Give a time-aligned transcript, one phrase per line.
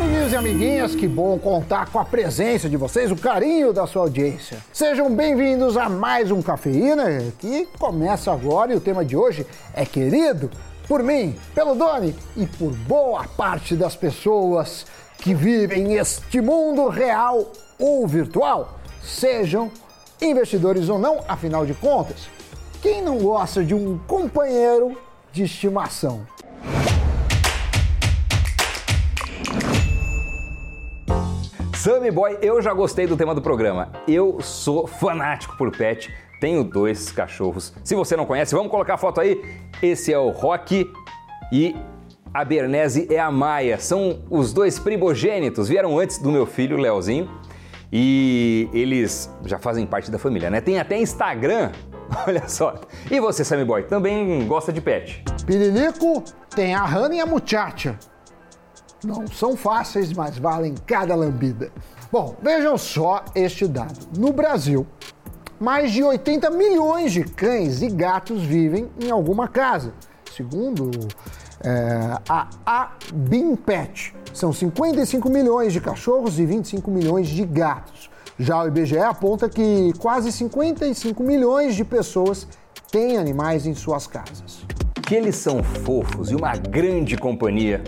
[0.00, 4.02] amiguinhos e amiguinhas, que bom contar com a presença de vocês, o carinho da sua
[4.02, 4.56] audiência.
[4.72, 7.04] Sejam bem-vindos a mais um Cafeína,
[7.38, 10.50] que começa agora e o tema de hoje é querido
[10.88, 14.86] por mim, pelo Doni e por boa parte das pessoas
[15.18, 19.70] que vivem este mundo real ou virtual, sejam
[20.20, 22.28] investidores ou não, afinal de contas,
[22.80, 24.98] quem não gosta de um companheiro
[25.30, 26.26] de estimação?
[31.80, 33.90] Sammy Boy, eu já gostei do tema do programa.
[34.06, 37.72] Eu sou fanático por pet, tenho dois cachorros.
[37.82, 39.42] Se você não conhece, vamos colocar a foto aí.
[39.82, 40.92] Esse é o Rock
[41.50, 41.74] e
[42.34, 43.78] a Bernese é a Maia.
[43.78, 47.30] São os dois primogênitos, vieram antes do meu filho, Leozinho.
[47.90, 50.60] E eles já fazem parte da família, né?
[50.60, 51.72] Tem até Instagram,
[52.28, 52.74] olha só.
[53.10, 55.24] E você, Sammy Boy, também gosta de pet?
[55.46, 56.22] Pirinico
[56.54, 57.98] tem a Hannah e a Muchacha.
[59.04, 61.70] Não são fáceis, mas valem cada lambida.
[62.12, 64.08] Bom, vejam só este dado.
[64.18, 64.86] No Brasil,
[65.58, 69.92] mais de 80 milhões de cães e gatos vivem em alguma casa.
[70.34, 70.90] Segundo
[71.62, 78.10] é, a Abimpet, são 55 milhões de cachorros e 25 milhões de gatos.
[78.38, 82.48] Já o IBGE aponta que quase 55 milhões de pessoas
[82.90, 84.64] têm animais em suas casas.
[85.02, 87.82] Que eles são fofos e uma grande companhia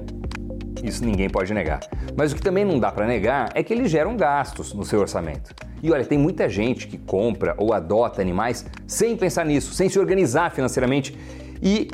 [0.83, 1.81] isso ninguém pode negar.
[2.17, 5.01] Mas o que também não dá para negar é que eles geram gastos no seu
[5.01, 5.55] orçamento.
[5.83, 9.99] E olha, tem muita gente que compra ou adota animais sem pensar nisso, sem se
[9.99, 11.17] organizar financeiramente
[11.61, 11.89] e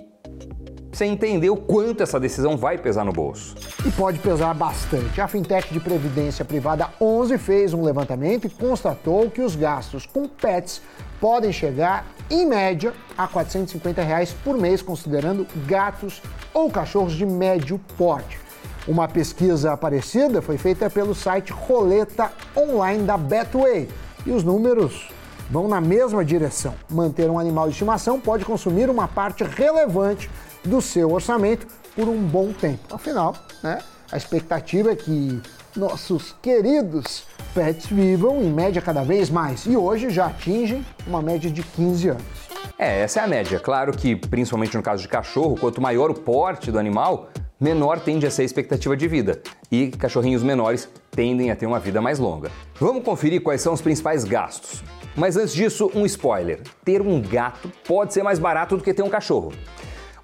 [0.93, 3.55] sem entender o quanto essa decisão vai pesar no bolso.
[3.87, 5.21] E pode pesar bastante.
[5.21, 10.27] A fintech de previdência privada 11 fez um levantamento e constatou que os gastos com
[10.27, 10.83] pets
[11.21, 16.21] podem chegar, em média, a 450 reais por mês, considerando gatos
[16.53, 18.48] ou cachorros de médio porte.
[18.87, 23.89] Uma pesquisa parecida foi feita pelo site Roleta Online da Betway
[24.25, 25.09] e os números
[25.51, 26.75] vão na mesma direção.
[26.91, 30.31] Manter um animal de estimação pode consumir uma parte relevante
[30.65, 32.95] do seu orçamento por um bom tempo.
[32.95, 33.79] Afinal, né,
[34.11, 35.41] a expectativa é que
[35.77, 37.25] nossos queridos
[37.55, 42.09] pets vivam em média cada vez mais e hoje já atingem uma média de 15
[42.11, 42.49] anos.
[42.79, 43.59] É, essa é a média.
[43.59, 47.29] Claro que, principalmente no caso de cachorro, quanto maior o porte do animal,
[47.61, 51.81] menor tende a ser a expectativa de vida e cachorrinhos menores tendem a ter uma
[51.81, 52.51] vida mais longa.
[52.79, 54.83] Vamos conferir quais são os principais gastos.
[55.17, 59.03] Mas antes disso, um spoiler: ter um gato pode ser mais barato do que ter
[59.03, 59.53] um cachorro.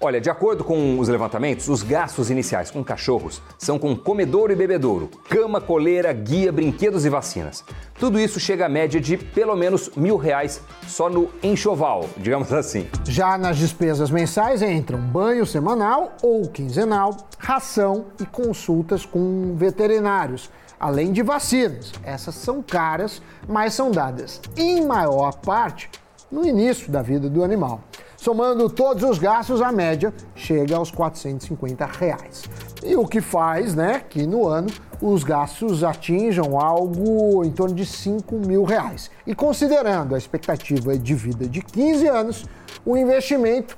[0.05, 4.55] Olha, de acordo com os levantamentos, os gastos iniciais com cachorros são com comedouro e
[4.55, 7.63] bebedouro, cama, coleira, guia, brinquedos e vacinas.
[7.99, 12.87] Tudo isso chega à média de pelo menos mil reais só no enxoval, digamos assim.
[13.05, 21.11] Já nas despesas mensais entram banho semanal ou quinzenal, ração e consultas com veterinários além
[21.11, 21.91] de vacinas.
[22.03, 25.89] Essas são caras, mas são dadas em maior parte
[26.31, 27.81] no início da vida do animal.
[28.25, 32.45] Somando todos os gastos, a média chega aos 450 reais.
[32.83, 34.67] E o que faz, né, que no ano
[34.99, 39.11] os gastos atinjam algo em torno de 5 mil reais.
[39.27, 42.45] E considerando a expectativa de vida de 15 anos,
[42.83, 43.77] o investimento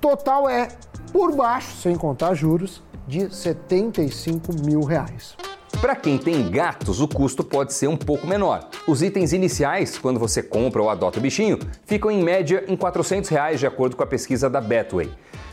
[0.00, 0.68] total é,
[1.12, 5.36] por baixo, sem contar juros, de 75 mil reais.
[5.80, 8.68] Para quem tem gatos, o custo pode ser um pouco menor.
[8.86, 13.28] Os itens iniciais, quando você compra ou adota o bichinho, ficam em média em 400
[13.28, 15.10] reais, de acordo com a pesquisa da Betway.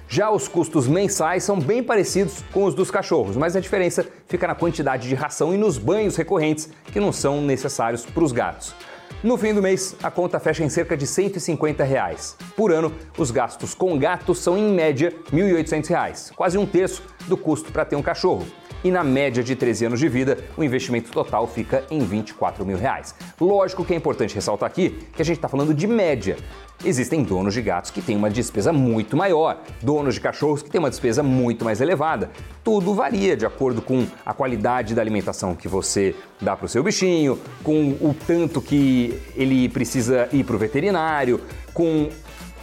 [0.08, 4.48] Já os custos mensais são bem parecidos com os dos cachorros, mas a diferença fica
[4.48, 8.74] na quantidade de ração e nos banhos recorrentes que não são necessários para os gatos.
[9.22, 12.36] No fim do mês, a conta fecha em cerca de 150 reais.
[12.56, 17.38] Por ano, os gastos com gatos são em média 1.800 reais, quase um terço do
[17.38, 18.46] custo para ter um cachorro
[18.84, 22.78] e na média de 13 anos de vida, o investimento total fica em 24 mil
[22.78, 23.16] reais.
[23.40, 26.38] Lógico que é importante ressaltar aqui que a gente está falando de média.
[26.86, 30.80] Existem donos de gatos que têm uma despesa muito maior, donos de cachorros que têm
[30.80, 32.30] uma despesa muito mais elevada.
[32.62, 36.84] Tudo varia de acordo com a qualidade da alimentação que você dá para o seu
[36.84, 41.40] bichinho, com o tanto que ele precisa ir para o veterinário,
[41.74, 42.10] com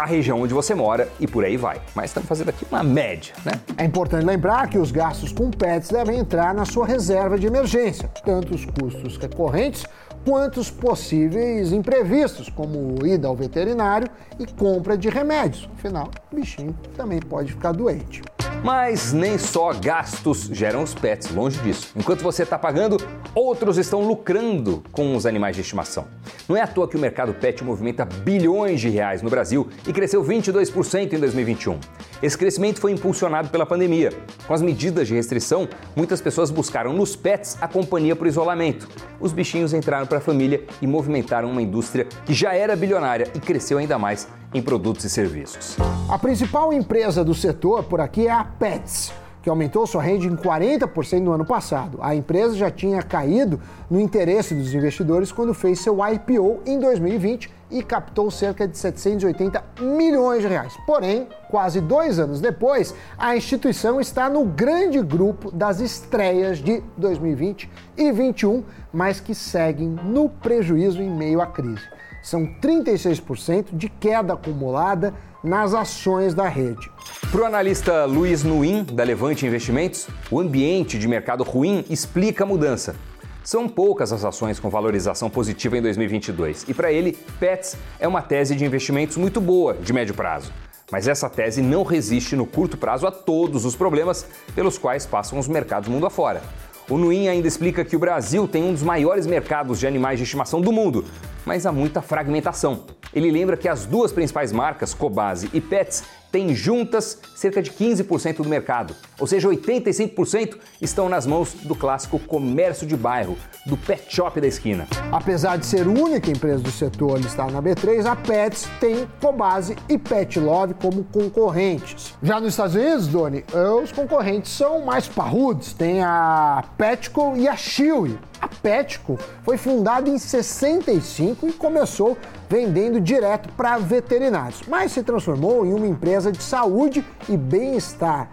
[0.01, 1.81] a região onde você mora e por aí vai.
[1.95, 3.53] Mas estamos fazendo aqui uma média, né?
[3.77, 8.11] É importante lembrar que os gastos com pets devem entrar na sua reserva de emergência,
[8.25, 9.85] tanto os custos recorrentes
[10.25, 14.09] quanto os possíveis imprevistos, como ida ao veterinário
[14.39, 15.69] e compra de remédios.
[15.75, 18.23] Afinal, o bichinho também pode ficar doente.
[18.63, 21.93] Mas nem só gastos geram os pets, longe disso.
[21.97, 22.99] Enquanto você está pagando,
[23.35, 26.07] outros estão lucrando com os animais de estimação.
[26.47, 29.93] Não é à toa que o mercado pet movimenta bilhões de reais no Brasil e
[29.95, 31.81] cresceu 22% em 2021.
[32.23, 34.13] Esse crescimento foi impulsionado pela pandemia.
[34.47, 35.67] Com as medidas de restrição,
[35.97, 38.87] muitas pessoas buscaram nos pets a companhia por isolamento.
[39.19, 43.41] Os bichinhos entraram para a família e movimentaram uma indústria que já era bilionária e
[43.41, 45.77] cresceu ainda mais em produtos e serviços.
[46.09, 49.13] A principal empresa do setor por aqui é a Pets
[49.43, 51.99] que aumentou sua rede em 40% no ano passado.
[52.03, 53.61] A empresa já tinha caído
[53.91, 59.63] no interesse dos investidores quando fez seu IPO em 2020 e captou cerca de 780
[59.81, 60.77] milhões de reais.
[60.87, 67.71] Porém, quase dois anos depois, a instituição está no grande grupo das estreias de 2020
[67.97, 71.89] e 2021, mas que seguem no prejuízo em meio à crise.
[72.23, 76.91] São 36% de queda acumulada nas ações da rede.
[77.31, 82.47] Para o analista Luiz Nuin, da Levante Investimentos, o ambiente de mercado ruim explica a
[82.47, 82.95] mudança.
[83.43, 88.21] São poucas as ações com valorização positiva em 2022 e, para ele, PETS é uma
[88.21, 90.53] tese de investimentos muito boa de médio prazo.
[90.91, 95.39] Mas essa tese não resiste no curto prazo a todos os problemas pelos quais passam
[95.39, 96.43] os mercados mundo afora.
[96.91, 100.25] O Nuin ainda explica que o Brasil tem um dos maiores mercados de animais de
[100.25, 101.05] estimação do mundo,
[101.47, 102.81] mas há muita fragmentação.
[103.15, 108.37] Ele lembra que as duas principais marcas, Cobase e Pets, têm juntas cerca de 15%
[108.37, 113.37] do mercado, ou seja, 85% estão nas mãos do clássico comércio de bairro,
[113.67, 114.87] do pet shop da esquina.
[115.13, 119.77] Apesar de ser a única empresa do setor listada na B3, a Pets tem Cobase
[119.89, 122.15] e Pet Love como concorrentes.
[122.23, 123.45] Já nos Estados Unidos, Doni,
[123.83, 128.19] os concorrentes são mais parrudos, tem a Petco e a Chewy.
[128.41, 132.17] A Petco foi fundada em 65 e começou
[132.51, 138.29] vendendo direto para veterinários, mas se transformou em uma empresa de saúde e bem-estar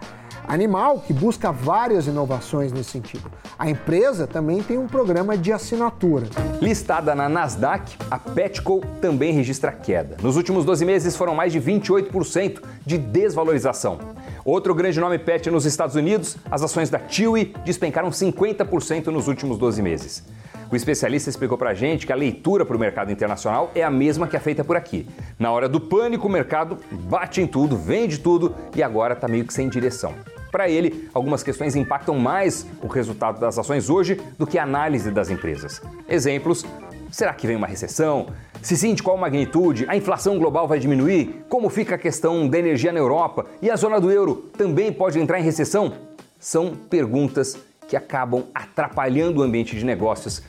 [0.48, 3.30] animal que busca várias inovações nesse sentido.
[3.58, 6.26] A empresa também tem um programa de assinatura.
[6.60, 10.16] Listada na Nasdaq, a Petco também registra queda.
[10.22, 13.98] Nos últimos 12 meses foram mais de 28% de desvalorização.
[14.44, 19.58] Outro grande nome pet nos Estados Unidos, as ações da Chewy despencaram 50% nos últimos
[19.58, 20.24] 12 meses.
[20.70, 24.26] O especialista explicou pra gente que a leitura para o mercado internacional é a mesma
[24.26, 25.06] que a feita por aqui.
[25.38, 29.46] Na hora do pânico, o mercado bate em tudo, vende tudo e agora está meio
[29.46, 30.12] que sem direção.
[30.50, 35.10] Para ele, algumas questões impactam mais o resultado das ações hoje do que a análise
[35.10, 35.80] das empresas.
[36.06, 36.66] Exemplos:
[37.10, 38.26] será que vem uma recessão?
[38.60, 39.86] Se sim, de qual magnitude?
[39.88, 41.44] A inflação global vai diminuir?
[41.48, 43.46] Como fica a questão da energia na Europa?
[43.62, 45.92] E a zona do euro também pode entrar em recessão?
[46.38, 47.56] São perguntas
[47.88, 50.42] que acabam atrapalhando o ambiente de negócios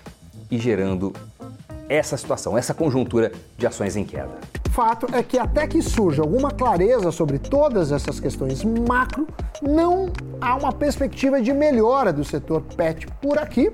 [0.52, 1.14] e gerando
[1.88, 4.38] essa situação, essa conjuntura de ações em queda.
[4.72, 9.28] Fato é que até que surja alguma clareza sobre todas essas questões macro,
[9.62, 13.72] não há uma perspectiva de melhora do setor pet por aqui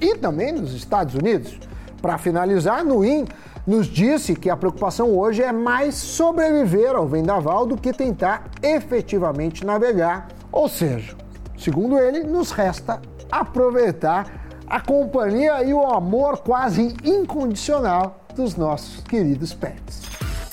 [0.00, 1.58] e também nos Estados Unidos.
[2.02, 3.24] Para finalizar, Nuin
[3.66, 9.64] nos disse que a preocupação hoje é mais sobreviver ao vendaval do que tentar efetivamente
[9.64, 10.28] navegar.
[10.52, 11.16] Ou seja,
[11.64, 13.00] segundo ele, nos resta
[13.32, 20.02] aproveitar a companhia e o amor quase incondicional dos nossos queridos pets.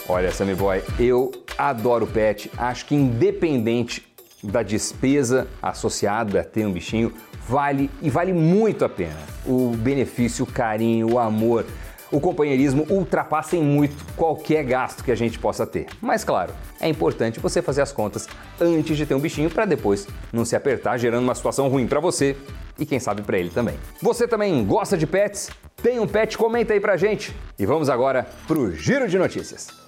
[0.07, 4.07] Olha, Sammy Boy, eu adoro pet, acho que independente
[4.41, 7.13] da despesa associada a ter um bichinho,
[7.45, 9.19] vale e vale muito a pena.
[9.45, 11.65] O benefício, o carinho, o amor,
[12.11, 15.87] o companheirismo ultrapassem muito qualquer gasto que a gente possa ter.
[16.01, 18.27] Mas claro, é importante você fazer as contas
[18.59, 21.99] antes de ter um bichinho para depois não se apertar, gerando uma situação ruim para
[21.99, 22.35] você
[22.77, 23.75] e quem sabe para ele também.
[24.01, 25.49] Você também gosta de pets?
[25.81, 26.37] Tem um pet?
[26.37, 27.35] Comenta aí pra gente.
[27.57, 29.80] E vamos agora pro giro de notícias.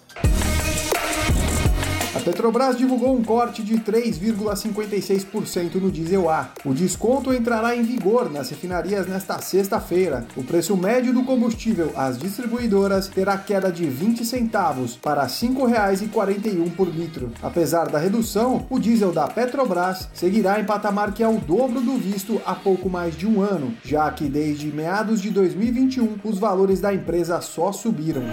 [2.23, 6.51] Petrobras divulgou um corte de 3,56% no diesel A.
[6.63, 10.25] O desconto entrará em vigor nas refinarias nesta sexta-feira.
[10.37, 16.71] O preço médio do combustível às distribuidoras terá queda de 20 centavos para R$ 5,41
[16.71, 17.29] por litro.
[17.41, 21.97] Apesar da redução, o diesel da Petrobras seguirá em patamar que é o dobro do
[21.97, 26.79] visto há pouco mais de um ano, já que desde meados de 2021 os valores
[26.79, 28.23] da empresa só subiram.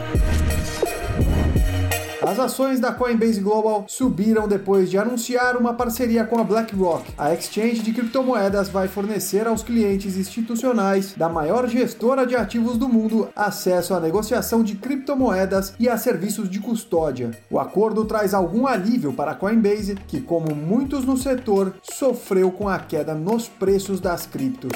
[2.31, 7.13] As ações da Coinbase Global subiram depois de anunciar uma parceria com a BlackRock.
[7.19, 12.89] A exchange de criptomoedas vai fornecer aos clientes institucionais da maior gestora de ativos do
[12.89, 17.33] mundo acesso à negociação de criptomoedas e a serviços de custódia.
[17.51, 22.69] O acordo traz algum alívio para a Coinbase, que, como muitos no setor, sofreu com
[22.69, 24.71] a queda nos preços das criptos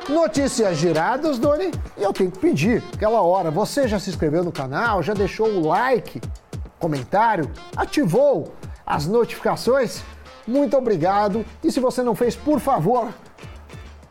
[0.09, 4.53] Notícias giradas, Doni, e eu tenho que pedir, aquela hora, você já se inscreveu no
[4.53, 6.21] canal, já deixou o like,
[6.79, 8.53] comentário, ativou
[8.85, 10.03] as notificações?
[10.47, 11.45] Muito obrigado.
[11.63, 13.09] E se você não fez, por favor,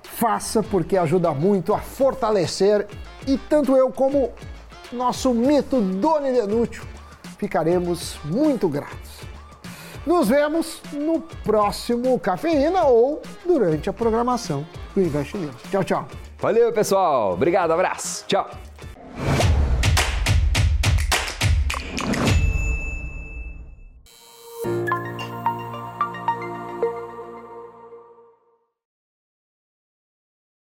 [0.01, 2.87] faça porque ajuda muito a fortalecer
[3.27, 4.31] e tanto eu como
[4.91, 6.83] nosso mito Doni Denútil
[7.37, 9.21] ficaremos muito gratos.
[10.05, 15.55] Nos vemos no próximo Cafeína ou durante a programação do Invest News.
[15.69, 16.07] Tchau, tchau.
[16.39, 17.33] Valeu, pessoal.
[17.33, 18.25] Obrigado, abraço.
[18.27, 18.49] Tchau.